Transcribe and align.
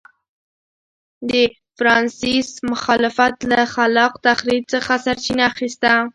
د 1.29 1.31
فرانسیس 1.77 2.49
مخالفت 2.71 3.35
له 3.51 3.61
خلاق 3.73 4.13
تخریب 4.27 4.63
څخه 4.73 4.93
سرچینه 5.05 5.43
اخیسته. 5.51 5.91